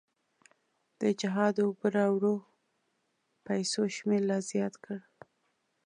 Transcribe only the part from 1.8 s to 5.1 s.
راوړو پیسو شمېر لا زیات کړ.